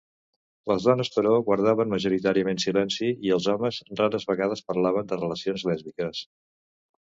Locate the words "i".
3.29-3.35